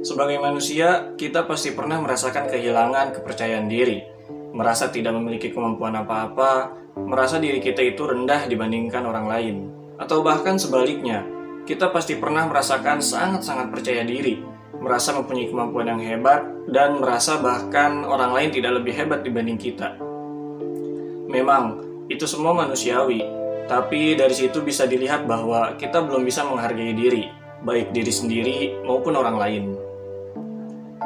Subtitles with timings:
[0.00, 4.00] Sebagai manusia, kita pasti pernah merasakan kehilangan kepercayaan diri,
[4.56, 9.56] merasa tidak memiliki kemampuan apa-apa, merasa diri kita itu rendah dibandingkan orang lain,
[10.00, 11.20] atau bahkan sebaliknya,
[11.68, 14.40] kita pasti pernah merasakan sangat-sangat percaya diri,
[14.80, 20.00] merasa mempunyai kemampuan yang hebat, dan merasa bahkan orang lain tidak lebih hebat dibanding kita.
[21.28, 21.76] Memang,
[22.08, 23.20] itu semua manusiawi,
[23.68, 27.28] tapi dari situ bisa dilihat bahwa kita belum bisa menghargai diri,
[27.60, 28.58] baik diri sendiri
[28.88, 29.89] maupun orang lain.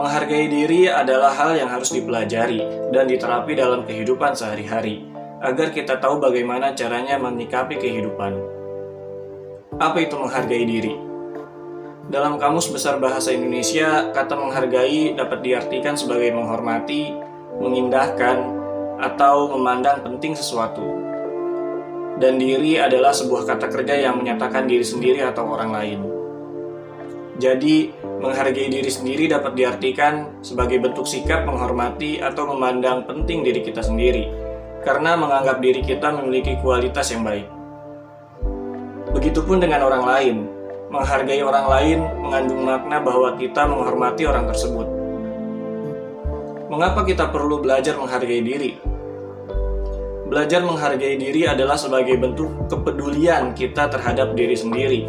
[0.00, 5.04] Menghargai diri adalah hal yang harus dipelajari dan diterapi dalam kehidupan sehari-hari,
[5.44, 8.32] agar kita tahu bagaimana caranya menyikapi kehidupan.
[9.76, 10.96] Apa itu menghargai diri?
[12.08, 17.12] Dalam Kamus Besar Bahasa Indonesia, kata menghargai dapat diartikan sebagai menghormati,
[17.60, 18.56] mengindahkan,
[19.04, 20.96] atau memandang penting sesuatu.
[22.16, 26.00] Dan diri adalah sebuah kata kerja yang menyatakan diri sendiri atau orang lain.
[27.40, 27.88] Jadi,
[28.20, 34.28] menghargai diri sendiri dapat diartikan sebagai bentuk sikap menghormati atau memandang penting diri kita sendiri,
[34.84, 37.48] karena menganggap diri kita memiliki kualitas yang baik.
[39.16, 40.36] Begitupun dengan orang lain,
[40.92, 44.86] menghargai orang lain mengandung makna bahwa kita menghormati orang tersebut.
[46.68, 48.76] Mengapa kita perlu belajar menghargai diri?
[50.28, 55.02] Belajar menghargai diri adalah sebagai bentuk kepedulian kita terhadap diri sendiri,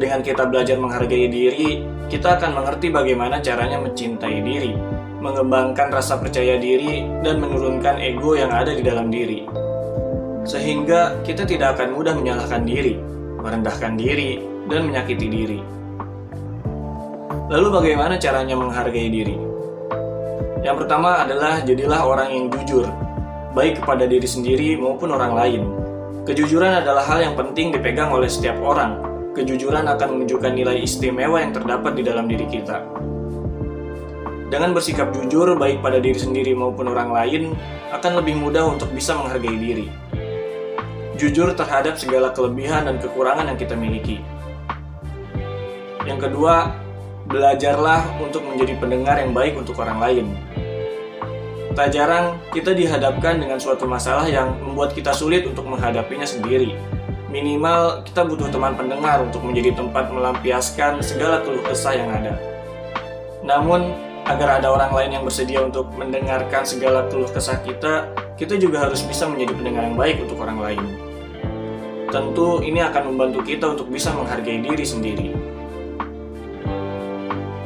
[0.00, 4.72] dengan kita belajar menghargai diri, kita akan mengerti bagaimana caranya mencintai diri,
[5.20, 9.44] mengembangkan rasa percaya diri, dan menurunkan ego yang ada di dalam diri.
[10.48, 12.98] Sehingga kita tidak akan mudah menyalahkan diri,
[13.38, 15.60] merendahkan diri, dan menyakiti diri.
[17.52, 19.36] Lalu bagaimana caranya menghargai diri?
[20.64, 22.86] Yang pertama adalah jadilah orang yang jujur,
[23.52, 25.62] baik kepada diri sendiri maupun orang lain.
[26.22, 31.56] Kejujuran adalah hal yang penting dipegang oleh setiap orang, kejujuran akan menunjukkan nilai istimewa yang
[31.56, 32.84] terdapat di dalam diri kita.
[34.52, 37.56] Dengan bersikap jujur, baik pada diri sendiri maupun orang lain,
[37.88, 39.88] akan lebih mudah untuk bisa menghargai diri.
[41.16, 44.20] Jujur terhadap segala kelebihan dan kekurangan yang kita miliki.
[46.04, 46.76] Yang kedua,
[47.32, 50.26] belajarlah untuk menjadi pendengar yang baik untuk orang lain.
[51.72, 56.76] Tak jarang kita dihadapkan dengan suatu masalah yang membuat kita sulit untuk menghadapinya sendiri,
[57.32, 62.36] Minimal kita butuh teman pendengar untuk menjadi tempat melampiaskan segala keluh kesah yang ada.
[63.40, 63.88] Namun,
[64.28, 69.00] agar ada orang lain yang bersedia untuk mendengarkan segala keluh kesah kita, kita juga harus
[69.00, 70.82] bisa menjadi pendengar yang baik untuk orang lain.
[72.12, 75.28] Tentu ini akan membantu kita untuk bisa menghargai diri sendiri.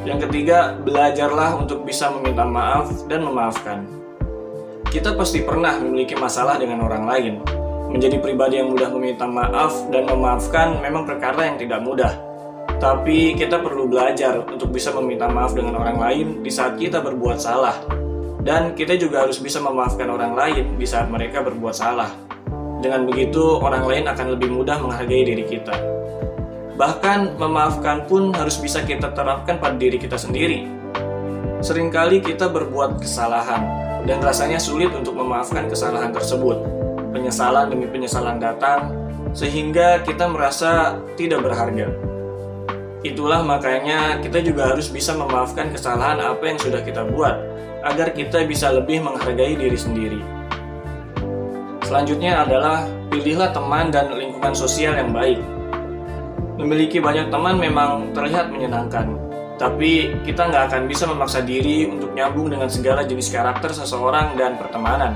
[0.07, 3.83] Yang ketiga, belajarlah untuk bisa meminta maaf dan memaafkan.
[4.87, 7.35] Kita pasti pernah memiliki masalah dengan orang lain,
[7.87, 12.13] Menjadi pribadi yang mudah meminta maaf dan memaafkan memang perkara yang tidak mudah.
[12.77, 17.39] Tapi kita perlu belajar untuk bisa meminta maaf dengan orang lain di saat kita berbuat
[17.39, 17.79] salah.
[18.43, 22.11] Dan kita juga harus bisa memaafkan orang lain di saat mereka berbuat salah.
[22.83, 25.75] Dengan begitu, orang lain akan lebih mudah menghargai diri kita.
[26.77, 30.69] Bahkan, memaafkan pun harus bisa kita terapkan pada diri kita sendiri.
[31.65, 33.65] Seringkali kita berbuat kesalahan,
[34.07, 36.76] dan rasanya sulit untuk memaafkan kesalahan tersebut
[37.17, 38.93] penyesalan demi penyesalan datang,
[39.33, 41.89] sehingga kita merasa tidak berharga.
[43.01, 47.41] Itulah makanya kita juga harus bisa memaafkan kesalahan apa yang sudah kita buat,
[47.87, 50.21] agar kita bisa lebih menghargai diri sendiri.
[51.87, 52.83] Selanjutnya adalah
[53.15, 55.39] pilihlah teman dan lingkungan sosial yang baik.
[56.59, 59.15] Memiliki banyak teman memang terlihat menyenangkan,
[59.55, 64.59] tapi kita nggak akan bisa memaksa diri untuk nyambung dengan segala jenis karakter seseorang dan
[64.59, 65.15] pertemanan.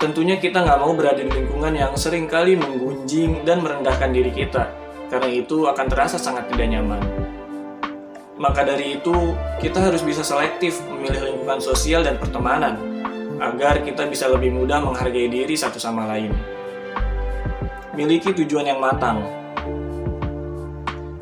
[0.00, 4.72] Tentunya kita nggak mau berada di lingkungan yang sering kali menggunjing dan merendahkan diri kita,
[5.12, 7.04] karena itu akan terasa sangat tidak nyaman.
[8.40, 12.80] Maka dari itu, kita harus bisa selektif memilih lingkungan sosial dan pertemanan,
[13.44, 16.32] agar kita bisa lebih mudah menghargai diri satu sama lain.
[17.92, 19.20] Miliki tujuan yang matang.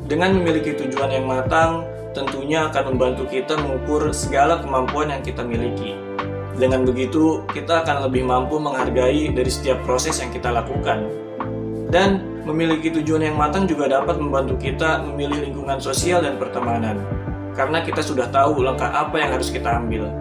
[0.07, 1.83] Dengan memiliki tujuan yang matang,
[2.15, 6.08] tentunya akan membantu kita mengukur segala kemampuan yang kita miliki
[6.59, 11.07] dengan begitu, kita akan lebih mampu menghargai dari setiap proses yang kita lakukan.
[11.87, 16.99] Dan memiliki tujuan yang matang juga dapat membantu kita memilih lingkungan sosial dan pertemanan.
[17.55, 20.11] Karena kita sudah tahu langkah apa yang harus kita ambil.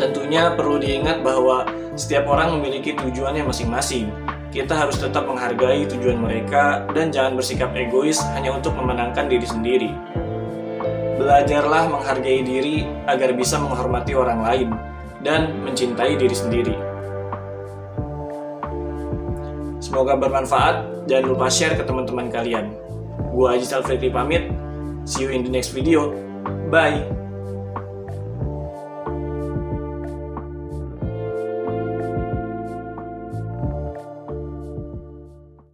[0.00, 4.08] Tentunya perlu diingat bahwa setiap orang memiliki tujuannya masing-masing.
[4.48, 9.90] Kita harus tetap menghargai tujuan mereka dan jangan bersikap egois hanya untuk memenangkan diri sendiri.
[11.20, 14.68] Belajarlah menghargai diri agar bisa menghormati orang lain
[15.22, 16.74] dan mencintai diri sendiri.
[19.82, 21.06] Semoga bermanfaat.
[21.10, 22.74] Jangan lupa share ke teman-teman kalian.
[23.34, 24.50] Gua Aji Salfredi pamit.
[25.02, 26.14] See you in the next video.
[26.70, 27.21] Bye.